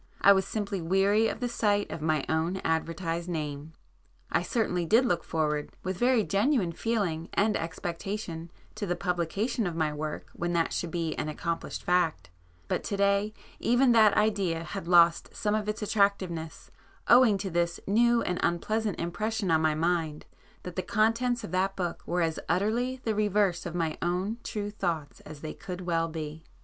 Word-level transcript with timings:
I 0.19 0.33
was 0.33 0.45
simply 0.47 0.81
weary 0.81 1.27
of 1.27 1.41
the 1.41 1.47
sight 1.47 1.91
of 1.91 2.01
my 2.01 2.25
own 2.27 2.57
advertised 2.63 3.29
name. 3.29 3.73
I 4.31 4.41
certainly 4.41 4.83
did 4.83 5.05
look 5.05 5.23
forward 5.23 5.73
with 5.83 5.99
very 5.99 6.23
genuine 6.23 6.71
feeling 6.71 7.29
and 7.35 7.55
expectation 7.55 8.49
to 8.73 8.87
the 8.87 8.95
publication 8.95 9.67
of 9.67 9.75
my 9.75 9.93
work 9.93 10.31
when 10.33 10.53
that 10.53 10.73
should 10.73 10.89
be 10.89 11.13
an 11.17 11.29
accomplished 11.29 11.83
fact,—but 11.83 12.83
to 12.83 12.97
day 12.97 13.31
even 13.59 13.91
that 13.91 14.15
idea 14.17 14.63
had 14.63 14.87
lost 14.87 15.35
some 15.35 15.53
of 15.53 15.69
its 15.69 15.83
attractiveness 15.83 16.71
owing 17.07 17.37
to 17.37 17.51
this 17.51 17.79
new 17.85 18.23
and 18.23 18.39
unpleasant 18.41 18.99
impression 18.99 19.51
on 19.51 19.61
my 19.61 19.75
mind 19.75 20.25
that 20.63 20.75
the 20.75 20.81
contents 20.81 21.43
of 21.43 21.51
that 21.51 21.75
book 21.75 22.01
were 22.07 22.23
as 22.23 22.39
utterly 22.49 22.99
the 23.03 23.13
reverse 23.13 23.67
of 23.67 23.75
my 23.75 23.95
own 24.01 24.37
true 24.43 24.71
thoughts 24.71 25.19
as 25.27 25.41
they 25.41 25.53
could 25.53 25.81
well 25.81 26.07
be. 26.07 26.43